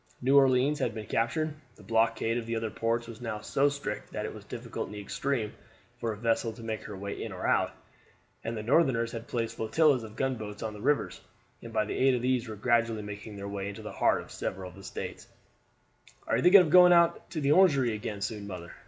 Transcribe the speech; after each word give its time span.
New 0.19 0.35
Orleans 0.35 0.79
had 0.79 0.95
been 0.95 1.05
captured; 1.05 1.53
the 1.75 1.83
blockade 1.83 2.39
of 2.39 2.47
the 2.47 2.55
other 2.55 2.71
ports 2.71 3.05
was 3.07 3.21
now 3.21 3.39
so 3.41 3.69
strict 3.69 4.13
that 4.13 4.25
it 4.25 4.33
was 4.33 4.43
difficult 4.45 4.87
in 4.87 4.93
the 4.93 4.99
extreme 4.99 5.53
for 5.99 6.11
a 6.11 6.17
vessel 6.17 6.51
to 6.53 6.63
make 6.63 6.81
her 6.85 6.97
way 6.97 7.21
in 7.21 7.31
or 7.31 7.45
out; 7.47 7.71
and 8.43 8.57
the 8.57 8.63
Northerners 8.63 9.11
had 9.11 9.27
placed 9.27 9.57
flotillas 9.57 10.01
of 10.01 10.15
gunboats 10.15 10.63
on 10.63 10.73
the 10.73 10.81
rivers, 10.81 11.21
and 11.61 11.71
by 11.71 11.85
the 11.85 11.93
aid 11.93 12.15
of 12.15 12.23
these 12.23 12.47
were 12.47 12.55
gradually 12.55 13.03
making 13.03 13.35
their 13.35 13.47
way 13.47 13.69
into 13.69 13.83
the 13.83 13.91
heart 13.91 14.23
of 14.23 14.31
several 14.31 14.69
of 14.71 14.75
the 14.75 14.83
States. 14.83 15.27
"Are 16.25 16.35
you 16.37 16.41
thinking 16.41 16.61
of 16.61 16.71
going 16.71 16.93
out 16.93 17.29
to 17.29 17.39
the 17.39 17.51
Orangery 17.51 17.93
again 17.93 18.21
soon, 18.21 18.47
mother?" 18.47 18.73